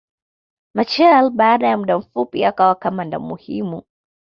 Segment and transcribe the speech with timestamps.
[0.73, 3.83] Machel baada ya muda mfupi akawa kamanda muhimu